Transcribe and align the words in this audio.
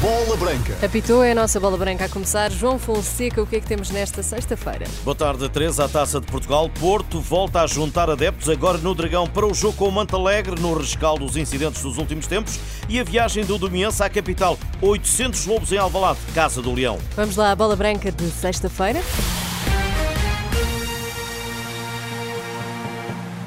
Bola 0.00 0.36
Branca. 0.36 0.76
Apitou 0.84 1.22
é 1.22 1.30
a 1.30 1.34
nossa 1.34 1.60
bola 1.60 1.76
branca 1.76 2.06
a 2.06 2.08
começar. 2.08 2.50
João 2.50 2.76
Fonseca, 2.76 3.40
o 3.40 3.46
que 3.46 3.54
é 3.54 3.60
que 3.60 3.66
temos 3.66 3.88
nesta 3.90 4.20
sexta-feira? 4.20 4.84
Boa 5.04 5.14
tarde, 5.14 5.48
Teresa. 5.48 5.84
A 5.84 5.88
Taça 5.88 6.20
de 6.20 6.26
Portugal. 6.26 6.68
Porto 6.68 7.20
volta 7.20 7.60
a 7.60 7.68
juntar 7.68 8.10
adeptos 8.10 8.48
agora 8.48 8.78
no 8.78 8.96
Dragão 8.96 9.28
para 9.28 9.46
o 9.46 9.54
jogo 9.54 9.76
com 9.76 9.88
o 9.88 9.92
Mantalegre, 9.92 10.60
no 10.60 10.76
rescaldo 10.76 11.24
dos 11.24 11.36
incidentes 11.36 11.82
dos 11.82 11.98
últimos 11.98 12.26
tempos 12.26 12.58
e 12.88 12.98
a 12.98 13.04
viagem 13.04 13.44
do 13.44 13.56
Domiense 13.56 14.02
à 14.02 14.10
capital. 14.10 14.58
800 14.80 15.46
lobos 15.46 15.70
em 15.70 15.78
Alvalade, 15.78 16.18
Casa 16.34 16.60
do 16.60 16.74
Leão. 16.74 16.98
Vamos 17.14 17.36
lá 17.36 17.52
à 17.52 17.54
bola 17.54 17.76
branca 17.76 18.10
de 18.10 18.28
sexta-feira. 18.28 19.00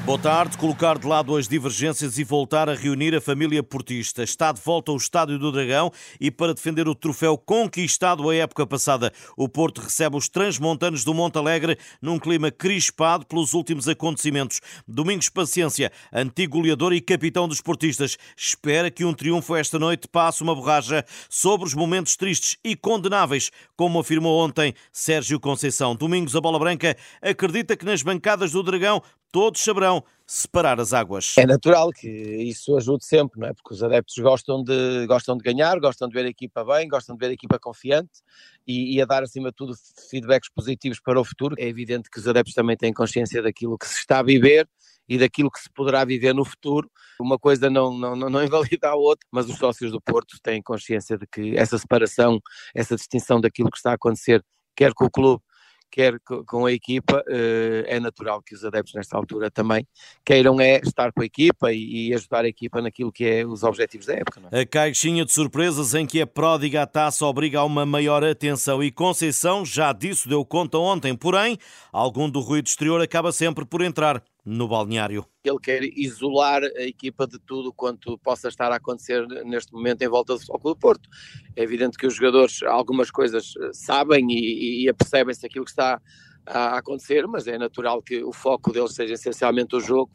Boa 0.06 0.20
tarde. 0.20 0.56
Colocar 0.56 1.00
de 1.00 1.04
lado 1.04 1.36
as 1.36 1.48
divergências 1.48 2.16
e 2.16 2.22
voltar 2.22 2.68
a 2.68 2.74
reunir 2.76 3.12
a 3.12 3.20
família 3.20 3.60
portista. 3.60 4.22
Está 4.22 4.52
de 4.52 4.60
volta 4.60 4.92
ao 4.92 4.96
Estádio 4.96 5.36
do 5.36 5.50
Dragão 5.50 5.90
e 6.20 6.30
para 6.30 6.54
defender 6.54 6.86
o 6.86 6.94
troféu 6.94 7.36
conquistado 7.36 8.30
a 8.30 8.34
época 8.36 8.64
passada, 8.64 9.12
o 9.36 9.48
Porto 9.48 9.80
recebe 9.80 10.16
os 10.16 10.28
transmontanos 10.28 11.02
do 11.02 11.12
Monte 11.12 11.38
Alegre 11.38 11.76
num 12.00 12.20
clima 12.20 12.52
crispado 12.52 13.26
pelos 13.26 13.52
últimos 13.52 13.88
acontecimentos. 13.88 14.60
Domingos 14.86 15.28
Paciência, 15.28 15.90
antigo 16.12 16.58
goleador 16.58 16.92
e 16.92 17.00
capitão 17.00 17.48
dos 17.48 17.60
portistas, 17.60 18.16
espera 18.36 18.92
que 18.92 19.04
um 19.04 19.12
triunfo 19.12 19.56
esta 19.56 19.76
noite 19.76 20.06
passe 20.06 20.40
uma 20.40 20.54
borracha 20.54 21.04
sobre 21.28 21.66
os 21.66 21.74
momentos 21.74 22.14
tristes 22.14 22.56
e 22.62 22.76
condenáveis, 22.76 23.50
como 23.76 23.98
afirmou 23.98 24.38
ontem 24.38 24.72
Sérgio 24.92 25.40
Conceição. 25.40 25.96
Domingos, 25.96 26.36
a 26.36 26.40
bola 26.40 26.60
branca, 26.60 26.96
acredita 27.20 27.76
que 27.76 27.84
nas 27.84 28.02
bancadas 28.02 28.52
do 28.52 28.62
Dragão 28.62 29.02
todos 29.36 29.60
saberão 29.60 30.02
separar 30.26 30.80
as 30.80 30.94
águas. 30.94 31.34
É 31.36 31.44
natural 31.44 31.90
que 31.90 32.08
isso 32.08 32.74
ajude 32.74 33.04
sempre, 33.04 33.38
não 33.38 33.48
é? 33.48 33.52
Porque 33.52 33.74
os 33.74 33.82
adeptos 33.82 34.16
gostam 34.16 34.64
de, 34.64 35.06
gostam 35.06 35.36
de 35.36 35.44
ganhar, 35.44 35.78
gostam 35.78 36.08
de 36.08 36.14
ver 36.14 36.24
a 36.24 36.28
equipa 36.30 36.64
bem, 36.64 36.88
gostam 36.88 37.14
de 37.14 37.20
ver 37.20 37.32
a 37.32 37.34
equipa 37.34 37.58
confiante 37.58 38.22
e, 38.66 38.96
e, 38.96 39.02
a 39.02 39.04
dar, 39.04 39.22
acima 39.22 39.50
de 39.50 39.54
tudo, 39.54 39.74
feedbacks 40.10 40.48
positivos 40.48 41.00
para 41.00 41.20
o 41.20 41.24
futuro. 41.24 41.54
É 41.58 41.68
evidente 41.68 42.08
que 42.08 42.18
os 42.18 42.26
adeptos 42.26 42.54
também 42.54 42.78
têm 42.78 42.94
consciência 42.94 43.42
daquilo 43.42 43.76
que 43.76 43.86
se 43.86 43.98
está 43.98 44.20
a 44.20 44.22
viver 44.22 44.66
e 45.06 45.18
daquilo 45.18 45.50
que 45.50 45.60
se 45.60 45.68
poderá 45.68 46.02
viver 46.02 46.32
no 46.32 46.42
futuro. 46.42 46.90
Uma 47.20 47.38
coisa 47.38 47.68
não, 47.68 47.92
não, 47.92 48.16
não 48.16 48.40
invalida 48.42 48.88
a 48.88 48.94
outra, 48.94 49.28
mas 49.30 49.50
os 49.50 49.58
sócios 49.58 49.92
do 49.92 50.00
Porto 50.00 50.38
têm 50.42 50.62
consciência 50.62 51.18
de 51.18 51.26
que 51.26 51.54
essa 51.58 51.76
separação, 51.76 52.40
essa 52.74 52.96
distinção 52.96 53.38
daquilo 53.38 53.70
que 53.70 53.76
está 53.76 53.90
a 53.90 53.96
acontecer, 53.96 54.42
quer 54.74 54.94
com 54.94 55.04
o 55.04 55.10
clube, 55.10 55.42
quer 55.90 56.18
com 56.46 56.66
a 56.66 56.72
equipa, 56.72 57.22
eh, 57.28 57.84
é 57.86 58.00
natural 58.00 58.42
que 58.42 58.54
os 58.54 58.64
adeptos 58.64 58.94
nesta 58.94 59.16
altura 59.16 59.50
também 59.50 59.86
queiram 60.24 60.60
é 60.60 60.78
estar 60.78 61.12
com 61.12 61.22
a 61.22 61.24
equipa 61.24 61.72
e, 61.72 62.12
ajudar 62.14 62.44
a 62.44 62.48
equipa 62.48 62.82
naquilo 62.82 63.12
que 63.12 63.24
é 63.24 63.46
os 63.46 63.62
objetivos 63.62 64.06
da 64.06 64.14
época. 64.14 64.40
É? 64.50 64.60
A 64.60 64.66
caixinha 64.66 65.24
de 65.24 65.32
surpresas 65.32 65.94
em 65.94 66.06
que 66.06 66.20
a 66.20 66.26
pródiga 66.26 66.86
taça 66.86 67.24
obriga 67.24 67.60
a 67.60 67.64
uma 67.64 67.86
maior 67.86 68.22
atenção 68.24 68.82
e 68.82 68.90
Conceição 68.90 69.64
já 69.64 69.92
disso 69.92 70.28
deu 70.28 70.44
conta 70.44 70.78
ontem, 70.78 71.14
porém, 71.14 71.58
algum 71.92 72.28
do 72.28 72.40
ruído 72.40 72.66
exterior 72.66 73.00
acaba 73.00 73.32
sempre 73.32 73.64
por 73.64 73.82
entrar 73.82 74.22
no 74.46 74.68
balneário. 74.68 75.26
Ele 75.44 75.58
quer 75.58 75.82
isolar 75.82 76.62
a 76.62 76.82
equipa 76.82 77.26
de 77.26 77.38
tudo 77.40 77.72
quanto 77.72 78.16
possa 78.18 78.48
estar 78.48 78.70
a 78.70 78.76
acontecer 78.76 79.26
neste 79.44 79.72
momento 79.72 80.02
em 80.02 80.08
volta 80.08 80.34
do 80.34 80.38
Futebol 80.38 80.74
do 80.74 80.78
Porto. 80.78 81.08
É 81.56 81.64
evidente 81.64 81.98
que 81.98 82.06
os 82.06 82.14
jogadores 82.14 82.62
algumas 82.62 83.10
coisas 83.10 83.54
eh, 83.60 83.70
sabem 83.72 84.30
e, 84.30 84.84
e 84.84 84.88
apercebem-se 84.88 85.44
aquilo 85.44 85.64
que 85.64 85.72
está 85.72 86.00
a 86.46 86.78
acontecer, 86.78 87.26
mas 87.26 87.48
é 87.48 87.58
natural 87.58 88.00
que 88.00 88.22
o 88.22 88.32
foco 88.32 88.72
deles 88.72 88.94
seja 88.94 89.14
essencialmente 89.14 89.74
o 89.74 89.80
jogo, 89.80 90.10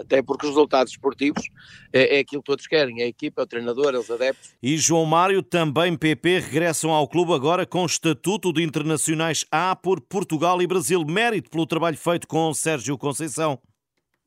até 0.00 0.22
porque 0.22 0.46
os 0.46 0.52
resultados 0.52 0.92
esportivos 0.92 1.44
é, 1.92 2.16
é 2.16 2.20
aquilo 2.20 2.42
que 2.42 2.46
todos 2.46 2.66
querem, 2.66 3.02
é 3.02 3.04
a 3.04 3.08
equipa, 3.08 3.42
é 3.42 3.44
o 3.44 3.46
treinador, 3.46 3.94
é 3.94 3.98
os 3.98 4.10
adeptos. 4.10 4.54
E 4.62 4.78
João 4.78 5.04
Mário, 5.04 5.42
também 5.42 5.94
PP, 5.94 6.38
regressam 6.38 6.90
ao 6.90 7.06
clube 7.06 7.34
agora 7.34 7.66
com 7.66 7.84
estatuto 7.84 8.52
de 8.52 8.62
internacionais 8.62 9.44
A 9.50 9.76
por 9.76 10.00
Portugal 10.00 10.62
e 10.62 10.66
Brasil. 10.66 11.04
Mérito 11.04 11.50
pelo 11.50 11.66
trabalho 11.66 11.98
feito 11.98 12.26
com 12.26 12.54
Sérgio 12.54 12.96
Conceição. 12.96 13.60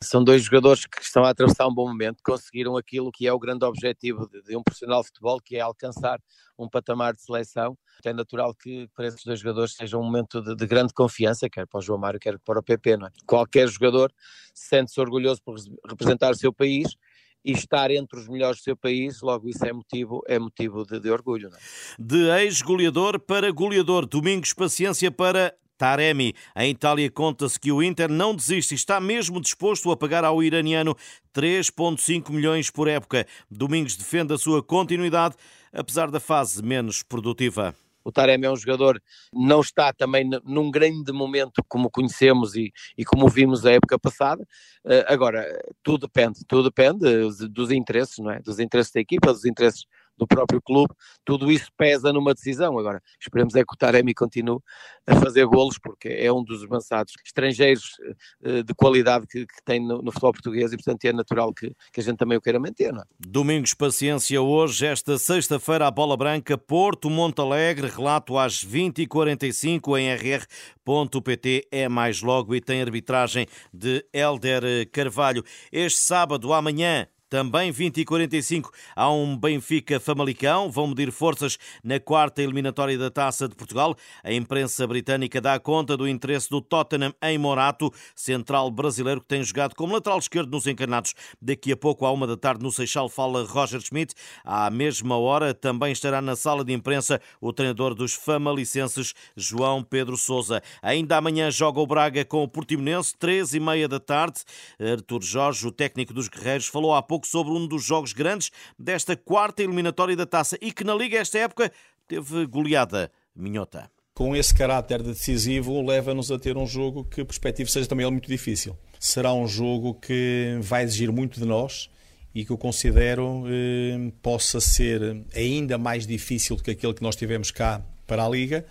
São 0.03 0.23
dois 0.23 0.43
jogadores 0.43 0.85
que 0.85 1.01
estão 1.01 1.23
a 1.23 1.31
atravessar 1.31 1.67
um 1.67 1.73
bom 1.73 1.87
momento, 1.87 2.21
conseguiram 2.23 2.77
aquilo 2.77 3.11
que 3.11 3.25
é 3.25 3.33
o 3.33 3.39
grande 3.39 3.65
objetivo 3.65 4.29
de, 4.29 4.43
de 4.43 4.55
um 4.55 4.61
profissional 4.61 5.01
de 5.01 5.07
futebol, 5.07 5.39
que 5.43 5.55
é 5.55 5.59
alcançar 5.59 6.19
um 6.57 6.69
patamar 6.69 7.13
de 7.13 7.21
seleção. 7.23 7.75
É 8.05 8.13
natural 8.13 8.53
que 8.53 8.87
para 8.95 9.07
esses 9.07 9.23
dois 9.23 9.39
jogadores 9.39 9.73
seja 9.73 9.97
um 9.97 10.03
momento 10.03 10.39
de, 10.39 10.55
de 10.55 10.67
grande 10.67 10.93
confiança, 10.93 11.49
quer 11.49 11.65
para 11.65 11.79
o 11.79 11.81
João 11.81 11.97
Mário, 11.97 12.19
quer 12.19 12.37
para 12.37 12.59
o 12.59 12.63
PP. 12.63 12.91
É? 12.91 12.97
Qualquer 13.25 13.67
jogador 13.69 14.13
sente-se 14.53 15.01
orgulhoso 15.01 15.41
por 15.43 15.55
representar 15.89 16.29
o 16.29 16.35
seu 16.35 16.53
país 16.53 16.95
e 17.43 17.53
estar 17.53 17.89
entre 17.89 18.19
os 18.19 18.27
melhores 18.27 18.59
do 18.59 18.63
seu 18.63 18.77
país, 18.77 19.19
logo 19.21 19.49
isso 19.49 19.65
é 19.65 19.73
motivo, 19.73 20.21
é 20.27 20.37
motivo 20.37 20.85
de, 20.85 20.99
de 20.99 21.09
orgulho. 21.09 21.49
É? 21.49 21.57
De 21.97 22.29
ex-goleador 22.43 23.19
para 23.19 23.49
goleador, 23.51 24.05
Domingos 24.05 24.53
Paciência 24.53 25.09
para 25.09 25.55
Taremi. 25.77 26.33
Em 26.55 26.71
Itália 26.71 27.09
conta-se 27.11 27.59
que 27.59 27.71
o 27.71 27.83
Inter 27.83 28.09
não 28.09 28.35
desiste 28.35 28.73
e 28.73 28.75
está 28.75 28.99
mesmo 28.99 29.39
disposto 29.39 29.91
a 29.91 29.97
pagar 29.97 30.25
ao 30.25 30.41
iraniano 30.41 30.95
3,5 31.33 32.31
milhões 32.31 32.71
por 32.71 32.87
época. 32.87 33.25
Domingos 33.49 33.95
defende 33.95 34.33
a 34.33 34.37
sua 34.37 34.63
continuidade, 34.63 35.35
apesar 35.71 36.09
da 36.09 36.19
fase 36.19 36.63
menos 36.63 37.03
produtiva. 37.03 37.75
O 38.07 38.11
Taremi 38.11 38.45
é 38.45 38.49
um 38.49 38.55
jogador 38.55 39.03
não 39.33 39.59
está 39.59 39.91
também 39.91 40.29
num 40.45 40.71
grande 40.71 41.11
momento 41.11 41.61
como 41.67 41.91
conhecemos 41.91 42.55
e, 42.55 42.71
e 42.97 43.03
como 43.03 43.27
vimos 43.27 43.65
a 43.65 43.73
época 43.73 43.99
passada. 43.99 44.43
Uh, 44.85 45.03
agora, 45.07 45.45
tudo 45.83 46.07
depende, 46.07 46.39
tudo 46.47 46.69
depende 46.69 47.03
dos 47.49 47.69
interesses, 47.69 48.17
não 48.19 48.31
é? 48.31 48.39
Dos 48.39 48.59
interesses 48.59 48.93
da 48.93 49.01
equipa, 49.01 49.33
dos 49.33 49.43
interesses 49.43 49.85
do 50.17 50.27
próprio 50.27 50.61
clube, 50.61 50.93
tudo 51.23 51.51
isso 51.51 51.69
pesa 51.77 52.11
numa 52.11 52.33
decisão. 52.33 52.77
Agora, 52.77 53.01
esperemos 53.19 53.55
é 53.55 53.63
que 53.63 53.73
o 53.73 53.77
Taremi 53.77 54.13
continue 54.13 54.59
a 55.05 55.15
fazer 55.15 55.45
golos, 55.45 55.77
porque 55.77 56.09
é 56.09 56.31
um 56.31 56.43
dos 56.43 56.63
avançados 56.63 57.13
estrangeiros 57.25 57.97
uh, 58.41 58.63
de 58.63 58.73
qualidade 58.73 59.25
que, 59.27 59.45
que 59.45 59.63
tem 59.63 59.79
no, 59.79 60.01
no, 60.01 60.11
futebol 60.11 60.33
português 60.33 60.73
e, 60.73 60.75
portanto, 60.75 61.05
é 61.05 61.13
natural 61.13 61.53
que, 61.53 61.73
que 61.93 61.99
a 61.99 62.03
gente 62.03 62.17
também 62.17 62.37
o 62.37 62.41
queira 62.41 62.59
manter. 62.59 62.91
Não 62.91 63.01
é? 63.01 63.05
Domingos 63.19 63.73
Paciência, 63.73 64.41
hoje, 64.41 64.85
esta 64.85 65.17
sexta-feira, 65.17 65.87
a 65.87 65.91
Bola 65.91 66.17
Branca, 66.17 66.57
Porto, 66.57 67.09
Monte 67.09 67.39
Alegre, 67.39 67.87
relato 67.87 68.37
às 68.37 68.63
20h45 68.65 69.99
em 69.99 70.13
rr.pt, 70.13 71.67
é 71.71 71.87
mais 71.87 72.21
logo 72.21 72.53
e 72.53 72.59
tem 72.59 72.81
arbitragem 72.81 73.47
de 73.73 74.05
Helder 74.11 74.89
Carvalho. 74.91 75.43
Este 75.71 75.99
sábado, 75.99 76.51
amanhã, 76.53 77.07
também 77.29 77.71
20 77.71 77.97
e 77.97 78.05
45 78.05 78.71
há 78.95 79.11
um 79.11 79.37
Benfica 79.37 79.99
Famalicão. 79.99 80.71
Vão 80.71 80.87
medir 80.87 81.11
forças 81.11 81.57
na 81.83 81.99
quarta 81.99 82.41
eliminatória 82.41 82.97
da 82.97 83.11
Taça 83.11 83.49
de 83.49 83.55
Portugal. 83.55 83.95
A 84.23 84.31
imprensa 84.31 84.87
britânica 84.87 85.41
dá 85.41 85.59
conta 85.59 85.97
do 85.97 86.07
interesse 86.07 86.49
do 86.49 86.61
Tottenham 86.61 87.13
em 87.21 87.37
Morato, 87.37 87.91
central 88.15 88.71
brasileiro 88.71 89.19
que 89.19 89.27
tem 89.27 89.43
jogado 89.43 89.75
como 89.75 89.93
lateral 89.93 90.19
esquerdo 90.19 90.51
nos 90.51 90.67
encarnados. 90.67 91.13
Daqui 91.41 91.73
a 91.73 91.77
pouco, 91.77 92.05
à 92.05 92.11
uma 92.11 92.25
da 92.25 92.37
tarde, 92.37 92.63
no 92.63 92.71
Seixal, 92.71 93.09
fala 93.09 93.43
Roger 93.43 93.81
Schmidt. 93.81 94.15
À 94.45 94.69
mesma 94.69 95.17
hora, 95.17 95.53
também 95.53 95.91
estará 95.91 96.21
na 96.21 96.35
sala 96.35 96.63
de 96.63 96.71
imprensa 96.71 97.19
o 97.41 97.51
treinador 97.51 97.93
dos 97.93 98.13
famalicenses, 98.13 99.13
João 99.35 99.83
Pedro 99.83 100.15
Sousa. 100.15 100.61
Ainda 100.81 101.17
amanhã 101.17 101.51
joga 101.51 101.81
o 101.81 101.87
Braga 101.87 102.23
com 102.23 102.43
o 102.43 102.47
Portimonense, 102.47 103.13
três 103.17 103.53
e 103.53 103.59
meia 103.59 103.87
da 103.87 103.99
tarde. 103.99 104.41
Artur 104.79 105.21
Jorge, 105.21 105.67
o 105.67 105.71
técnico 105.71 106.13
dos 106.13 106.29
Guerreiros, 106.29 106.67
falou 106.67 106.95
há 106.95 107.01
pouco 107.01 107.16
pouco 107.17 107.27
sobre 107.27 107.51
um 107.51 107.67
dos 107.67 107.83
jogos 107.83 108.13
grandes 108.13 108.51
desta 108.77 109.15
quarta 109.15 109.63
eliminatória 109.63 110.15
da 110.15 110.25
taça 110.25 110.55
e 110.61 110.71
que 110.71 110.83
na 110.83 110.93
Liga 110.93 111.17
esta 111.17 111.39
época 111.39 111.71
teve 112.07 112.45
goleada 112.45 113.11
minhota. 113.35 113.89
Com 114.13 114.35
esse 114.35 114.53
caráter 114.53 115.01
decisivo, 115.01 115.83
leva-nos 115.85 116.31
a 116.31 116.37
ter 116.37 116.57
um 116.57 116.65
jogo 116.65 117.03
que, 117.03 117.23
perspectivo, 117.23 117.69
seja 117.69 117.87
também 117.87 118.09
muito 118.09 118.27
difícil. 118.27 118.77
Será 118.99 119.33
um 119.33 119.47
jogo 119.47 119.95
que 119.95 120.57
vai 120.61 120.83
exigir 120.83 121.11
muito 121.11 121.39
de 121.39 121.45
nós 121.45 121.89
e 122.33 122.45
que 122.45 122.51
eu 122.51 122.57
considero 122.57 123.43
eh, 123.47 124.11
possa 124.21 124.59
ser 124.59 125.25
ainda 125.35 125.77
mais 125.77 126.05
difícil 126.05 126.55
do 126.55 126.63
que 126.63 126.71
aquele 126.71 126.93
que 126.93 127.03
nós 127.03 127.15
tivemos 127.15 127.51
cá 127.51 127.81
para 128.05 128.25
a 128.25 128.29
Liga, 128.29 128.65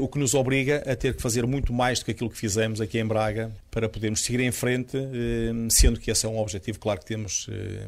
o 0.00 0.08
que 0.08 0.18
nos 0.18 0.34
obriga 0.34 0.82
a 0.86 0.94
ter 0.94 1.14
que 1.14 1.22
fazer 1.22 1.46
muito 1.46 1.72
mais 1.72 1.98
do 1.98 2.04
que 2.04 2.12
aquilo 2.12 2.30
que 2.30 2.38
fizemos 2.38 2.80
aqui 2.80 2.98
em 2.98 3.06
Braga 3.06 3.52
para 3.70 3.88
podermos 3.88 4.22
seguir 4.22 4.40
em 4.40 4.52
frente, 4.52 4.96
eh, 4.96 5.52
sendo 5.70 5.98
que 5.98 6.10
esse 6.10 6.24
é 6.24 6.28
um 6.28 6.38
objetivo, 6.38 6.78
claro, 6.78 7.00
que 7.00 7.06
temos 7.06 7.48
eh, 7.50 7.86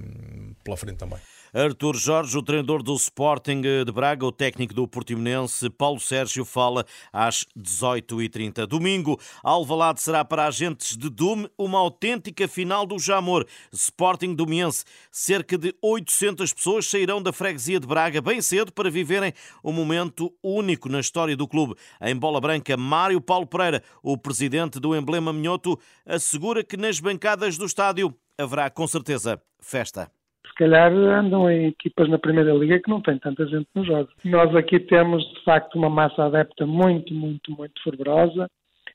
pela 0.65 0.77
frente 0.77 0.97
também. 0.97 1.19
Artur 1.55 1.95
Jorge, 1.95 2.37
o 2.37 2.43
treinador 2.43 2.83
do 2.83 2.93
Sporting 2.97 3.61
de 3.61 3.93
Braga, 3.93 4.27
o 4.27 4.33
técnico 4.33 4.75
do 4.75 4.89
Portimonense, 4.89 5.71
Paulo 5.71 6.01
Sérgio, 6.01 6.45
fala 6.45 6.85
às 7.13 7.47
18h30. 7.57 8.67
Domingo, 8.67 9.21
Alvalade 9.41 10.01
será 10.01 10.25
para 10.25 10.49
agentes 10.49 10.97
de 10.97 11.09
Dume 11.09 11.49
uma 11.57 11.79
autêntica 11.79 12.49
final 12.49 12.85
do 12.85 12.99
Jamor. 12.99 13.47
Sporting 13.73 14.35
Domiense. 14.35 14.85
Cerca 15.13 15.57
de 15.57 15.73
800 15.81 16.53
pessoas 16.53 16.89
sairão 16.89 17.23
da 17.23 17.33
freguesia 17.33 17.79
de 17.79 17.87
Braga 17.87 18.21
bem 18.21 18.43
cedo 18.43 18.73
para 18.73 18.91
viverem 18.91 19.33
um 19.63 19.71
momento 19.71 20.35
único 20.43 20.89
na 20.89 20.99
história 20.99 21.37
do 21.37 21.47
clube. 21.47 21.77
Em 22.03 22.17
bola 22.17 22.41
branca, 22.41 22.77
Mário 22.77 23.21
Paulo 23.21 23.47
Pereira, 23.47 23.81
o 24.03 24.19
presidente 24.19 24.81
do 24.81 24.97
emblema 24.97 25.33
Minhoto, 25.33 25.79
assegura 26.05 26.65
que 26.65 26.77
nas 26.77 26.99
bancadas 26.99 27.57
do 27.57 27.65
estádio 27.65 28.13
haverá 28.37 28.69
com 28.69 28.89
certeza 28.89 29.41
festa. 29.61 30.11
Se 30.47 30.55
calhar 30.55 30.93
andam 30.93 31.51
em 31.51 31.67
equipas 31.67 32.09
na 32.09 32.19
Primeira 32.19 32.53
Liga 32.53 32.81
que 32.81 32.91
não 32.91 33.01
tem 33.01 33.19
tanta 33.19 33.47
gente 33.47 33.67
nos 33.75 33.87
jogos. 33.87 34.13
Nós 34.25 34.55
aqui 34.55 34.79
temos, 34.79 35.25
de 35.35 35.43
facto, 35.45 35.77
uma 35.77 35.91
massa 35.91 36.25
adepta 36.25 36.67
muito, 36.67 37.13
muito, 37.13 37.51
muito 37.53 37.83
fervorosa 37.83 38.49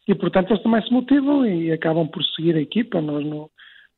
e, 0.08 0.16
portanto, 0.16 0.52
eles 0.52 0.64
também 0.64 0.82
se 0.82 0.92
motivam 0.92 1.46
e 1.46 1.72
acabam 1.72 2.08
por 2.08 2.24
seguir 2.24 2.56
a 2.56 2.62
equipa. 2.62 3.02
Nós, 3.02 3.26
no, 3.26 3.50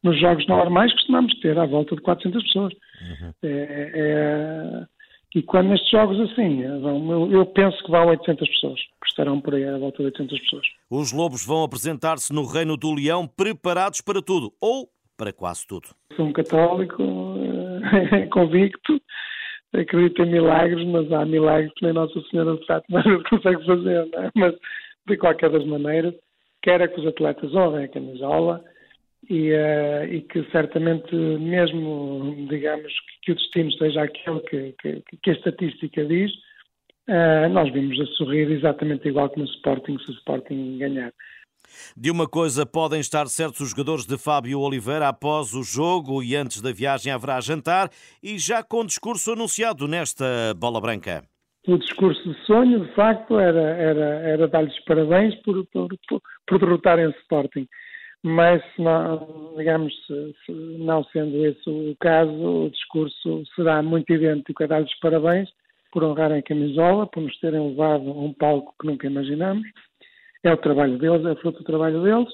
nos 0.03 0.19
jogos 0.19 0.45
normais, 0.47 0.91
costumamos 0.93 1.33
ter 1.39 1.57
à 1.57 1.65
volta 1.65 1.95
de 1.95 2.01
400 2.01 2.43
pessoas. 2.43 2.73
Uhum. 2.73 3.33
É, 3.43 3.91
é, 3.93 4.85
e 5.33 5.41
quando 5.41 5.69
nestes 5.69 5.89
jogos 5.89 6.19
assim, 6.19 6.61
vão, 6.81 7.31
eu 7.31 7.45
penso 7.45 7.81
que 7.83 7.91
vão 7.91 8.07
800 8.07 8.47
pessoas, 8.49 8.79
que 8.81 9.09
estarão 9.09 9.39
por 9.39 9.55
aí 9.55 9.63
à 9.63 9.77
volta 9.77 9.99
de 9.99 10.05
800 10.05 10.39
pessoas. 10.39 10.67
Os 10.89 11.13
Lobos 11.13 11.45
vão 11.45 11.63
apresentar-se 11.63 12.33
no 12.33 12.45
Reino 12.45 12.75
do 12.75 12.93
Leão 12.93 13.25
preparados 13.25 14.01
para 14.01 14.21
tudo, 14.21 14.51
ou 14.59 14.89
para 15.15 15.31
quase 15.31 15.65
tudo. 15.65 15.89
Sou 16.15 16.25
um 16.25 16.33
católico 16.33 17.01
convicto, 18.31 19.01
acredito 19.73 20.23
em 20.23 20.31
milagres, 20.31 20.85
mas 20.87 21.11
há 21.11 21.25
milagres 21.25 21.71
que 21.75 21.85
nem 21.85 21.93
Nossa 21.93 22.19
Senhora 22.29 22.57
de 22.57 22.65
Fátima 22.65 23.03
consegue 23.29 23.65
fazer, 23.65 24.07
não 24.07 24.23
é? 24.23 24.31
Mas, 24.35 24.55
de 25.07 25.17
qualquer 25.17 25.49
das 25.49 25.65
maneiras, 25.65 26.13
quer 26.61 26.81
é 26.81 26.87
que 26.87 26.99
os 26.99 27.07
atletas 27.07 27.53
honrem 27.53 27.85
a 27.85 27.87
camisola, 27.87 28.63
e, 29.29 29.51
uh, 29.51 30.03
e, 30.11 30.21
que 30.21 30.43
certamente 30.51 31.15
mesmo, 31.15 32.47
digamos, 32.49 32.91
que 33.21 33.31
o 33.31 33.35
destino 33.35 33.71
seja 33.73 34.03
aquele 34.03 34.39
que, 34.41 34.75
que, 34.81 35.03
que 35.21 35.29
a 35.29 35.33
estatística 35.33 36.03
diz, 36.05 36.31
uh, 37.07 37.47
nós 37.51 37.71
vimos 37.71 37.99
a 37.99 38.05
sorrir 38.17 38.49
exatamente 38.51 39.07
igual 39.07 39.29
que 39.29 39.39
no 39.39 39.45
Sporting, 39.45 39.97
se 39.99 40.09
o 40.09 40.13
Sporting 40.15 40.77
ganhar. 40.79 41.13
De 41.95 42.09
uma 42.11 42.27
coisa 42.27 42.65
podem 42.65 42.99
estar 42.99 43.27
certos 43.27 43.61
os 43.61 43.69
jogadores 43.71 44.05
de 44.05 44.17
Fábio 44.17 44.59
Oliveira 44.59 45.07
após 45.07 45.53
o 45.53 45.63
jogo 45.63 46.23
e 46.23 46.35
antes 46.35 46.61
da 46.61 46.71
viagem 46.71 47.11
haverá 47.11 47.39
jantar 47.41 47.89
e 48.21 48.37
já 48.37 48.63
com 48.63 48.85
discurso 48.85 49.33
anunciado 49.33 49.87
nesta 49.87 50.53
bola 50.57 50.79
branca. 50.81 51.23
O 51.67 51.77
discurso 51.77 52.21
de 52.23 52.45
sonho, 52.45 52.85
de 52.85 52.95
facto, 52.95 53.37
era, 53.37 53.61
era, 53.61 54.05
era 54.27 54.47
dar-lhes 54.47 54.77
parabéns 54.85 55.35
por, 55.43 55.65
por, 55.67 55.89
por, 56.07 56.21
por 56.47 56.59
derrotarem 56.59 57.07
o 57.07 57.11
Sporting 57.21 57.67
mas 58.23 58.61
não, 58.77 59.55
digamos, 59.57 59.93
não 60.77 61.03
sendo 61.05 61.43
esse 61.45 61.69
o 61.69 61.95
caso, 61.99 62.31
o 62.31 62.69
discurso 62.69 63.43
será 63.55 63.81
muito 63.81 64.11
idêntico 64.13 64.63
a 64.63 64.67
dar-lhes 64.67 64.99
parabéns 64.99 65.49
por 65.91 66.03
honrarem 66.03 66.39
a 66.39 66.43
camisola, 66.43 67.07
por 67.07 67.23
nos 67.23 67.37
terem 67.39 67.69
levado 67.69 68.09
a 68.09 68.13
um 68.13 68.33
palco 68.33 68.75
que 68.79 68.87
nunca 68.87 69.07
imaginamos. 69.07 69.67
É 70.43 70.51
o 70.51 70.57
trabalho 70.57 70.97
deles, 70.97 71.25
é 71.25 71.35
fruto 71.35 71.59
do 71.59 71.65
trabalho 71.65 72.01
deles 72.01 72.29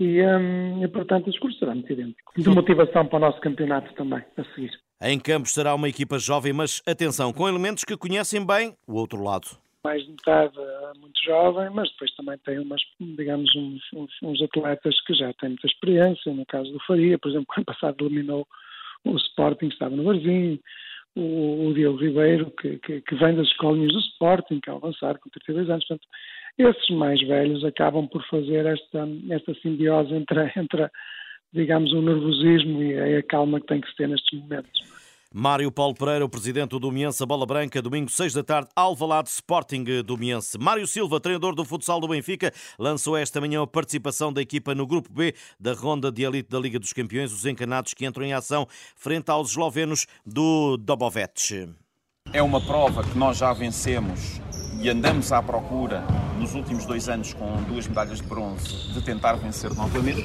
e, 0.00 0.22
hum, 0.22 0.82
e 0.82 0.88
portanto, 0.88 1.26
o 1.26 1.30
discurso 1.30 1.58
será 1.58 1.74
muito 1.74 1.92
idêntico. 1.92 2.32
De 2.36 2.48
motivação 2.48 3.06
para 3.06 3.16
o 3.16 3.20
nosso 3.20 3.40
campeonato 3.40 3.92
também, 3.94 4.22
a 4.36 4.44
seguir. 4.54 4.70
Em 5.02 5.18
Campos 5.18 5.52
será 5.52 5.74
uma 5.74 5.88
equipa 5.88 6.18
jovem, 6.18 6.52
mas 6.52 6.82
atenção, 6.86 7.32
com 7.32 7.48
elementos 7.48 7.84
que 7.84 7.96
conhecem 7.96 8.44
bem 8.44 8.74
o 8.86 8.94
outro 8.94 9.22
lado 9.22 9.48
mais 9.84 10.02
de 10.04 10.10
metade 10.10 10.56
muito 11.00 11.18
jovem, 11.24 11.70
mas 11.70 11.88
depois 11.90 12.14
também 12.14 12.36
tem 12.44 12.58
umas, 12.58 12.80
digamos, 13.00 13.54
uns, 13.56 13.82
uns, 13.94 14.10
uns, 14.22 14.42
atletas 14.42 15.00
que 15.02 15.14
já 15.14 15.32
têm 15.34 15.50
muita 15.50 15.66
experiência, 15.66 16.32
no 16.34 16.44
caso 16.46 16.70
do 16.70 16.80
Faria, 16.80 17.18
por 17.18 17.30
exemplo, 17.30 17.46
ano 17.56 17.64
passado 17.64 18.04
eliminou 18.04 18.46
o 19.04 19.16
Sporting, 19.16 19.68
estava 19.68 19.96
no 19.96 20.04
Barzinho, 20.04 20.58
o, 21.16 21.68
o 21.68 21.74
Diogo 21.74 21.98
Ribeiro, 21.98 22.50
que, 22.50 22.78
que, 22.78 23.00
que, 23.00 23.14
vem 23.14 23.34
das 23.34 23.46
escolinhas 23.48 23.92
do 23.92 24.00
Sporting, 24.00 24.60
que 24.60 24.68
é 24.68 24.72
avançar 24.72 25.18
com 25.18 25.30
32 25.30 25.70
anos, 25.70 25.86
portanto, 25.86 26.08
esses 26.58 26.90
mais 26.90 27.20
velhos 27.26 27.64
acabam 27.64 28.08
por 28.08 28.24
fazer 28.28 28.66
esta, 28.66 29.08
esta 29.30 29.54
simbiose 29.62 30.12
entre, 30.12 30.52
entre, 30.56 30.90
digamos, 31.52 31.92
o 31.92 32.02
nervosismo 32.02 32.82
e 32.82 33.16
a 33.16 33.22
calma 33.22 33.60
que 33.60 33.66
tem 33.66 33.80
que 33.80 33.88
se 33.88 33.96
ter 33.96 34.08
nestes 34.08 34.38
momentos. 34.38 34.78
Mário 35.32 35.70
Paulo 35.70 35.94
Pereira, 35.94 36.24
o 36.24 36.28
presidente 36.28 36.70
do 36.70 36.78
Domiense, 36.78 37.22
a 37.22 37.26
bola 37.26 37.44
branca, 37.44 37.82
domingo 37.82 38.10
6 38.10 38.32
da 38.32 38.42
tarde, 38.42 38.70
Alvalade 38.74 39.28
Sporting 39.28 39.84
Domiense. 40.02 40.58
Mário 40.58 40.86
Silva, 40.86 41.20
treinador 41.20 41.54
do 41.54 41.66
futsal 41.66 42.00
do 42.00 42.08
Benfica, 42.08 42.50
lançou 42.78 43.14
esta 43.14 43.38
manhã 43.38 43.62
a 43.62 43.66
participação 43.66 44.32
da 44.32 44.40
equipa 44.40 44.74
no 44.74 44.86
grupo 44.86 45.12
B 45.12 45.34
da 45.60 45.74
ronda 45.74 46.10
de 46.10 46.24
elite 46.24 46.48
da 46.48 46.58
Liga 46.58 46.78
dos 46.78 46.94
Campeões, 46.94 47.30
os 47.30 47.44
encanados 47.44 47.92
que 47.92 48.06
entram 48.06 48.24
em 48.24 48.32
ação 48.32 48.66
frente 48.96 49.30
aos 49.30 49.50
eslovenos 49.50 50.06
do 50.24 50.78
Dobovec. 50.78 51.68
É 52.32 52.42
uma 52.42 52.60
prova 52.60 53.04
que 53.04 53.16
nós 53.16 53.36
já 53.36 53.52
vencemos 53.52 54.40
e 54.82 54.88
andamos 54.88 55.30
à 55.30 55.42
procura 55.42 56.02
nos 56.38 56.54
últimos 56.54 56.86
dois 56.86 57.08
anos 57.08 57.32
com 57.34 57.62
duas 57.64 57.86
medalhas 57.86 58.20
de 58.20 58.26
bronze 58.26 58.92
de 58.92 59.02
tentar 59.02 59.34
vencer 59.34 59.74
novamente. 59.74 60.22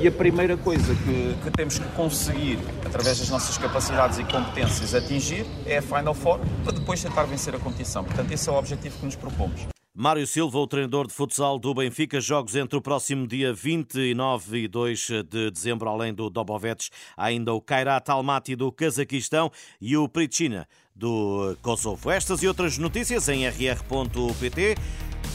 E 0.00 0.08
a 0.08 0.12
primeira 0.12 0.56
coisa 0.56 0.94
que, 0.94 1.34
que, 1.42 1.50
temos 1.50 1.78
que 1.78 1.88
conseguir, 1.90 2.58
através 2.84 3.18
das 3.18 3.28
nossas 3.28 3.58
capacidades 3.58 4.18
e 4.18 4.24
competências, 4.24 4.94
atingir 4.94 5.46
é 5.66 5.78
a 5.78 5.82
Final 5.82 6.14
Four 6.14 6.40
para 6.64 6.72
depois 6.72 7.02
tentar 7.02 7.24
vencer 7.24 7.54
a 7.54 7.58
competição. 7.58 8.02
Portanto, 8.02 8.32
esse 8.32 8.48
é 8.48 8.52
o 8.52 8.56
objetivo 8.56 8.98
que 8.98 9.04
nos 9.04 9.16
propomos. 9.16 9.66
Mário 9.92 10.26
Silva, 10.26 10.58
o 10.58 10.66
treinador 10.66 11.06
de 11.06 11.12
futsal 11.12 11.58
do 11.58 11.74
Benfica, 11.74 12.20
jogos 12.20 12.54
entre 12.54 12.78
o 12.78 12.80
próximo 12.80 13.26
dia 13.26 13.52
29 13.52 14.58
e 14.60 14.68
2 14.68 15.08
de 15.28 15.50
dezembro, 15.50 15.90
além 15.90 16.14
do 16.14 16.30
Dobovets, 16.30 16.90
ainda 17.16 17.52
o 17.52 17.60
Kairat 17.60 18.08
Almaty 18.08 18.56
do 18.56 18.72
Cazaquistão 18.72 19.50
e 19.78 19.96
o 19.98 20.08
Prichina 20.08 20.66
do 20.94 21.56
Kosovo. 21.60 22.10
Estas 22.10 22.42
e 22.42 22.48
outras 22.48 22.78
notícias 22.78 23.28
em 23.28 23.46
rr.pt. 23.46 24.76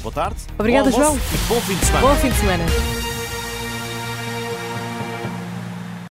Boa 0.06 0.14
tarde. 0.14 0.38
Obrigada, 0.60 0.92
João. 0.92 1.18
E 1.18 1.38
bom 1.48 1.60
fim 1.62 1.76
de 1.76 1.84
semana. 1.84 2.08
Bom 2.08 2.16
fim 2.18 2.30
de 2.30 2.36
semana. 2.36 2.64